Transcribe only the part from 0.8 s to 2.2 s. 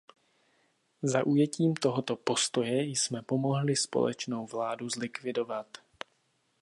Zaujetím tohoto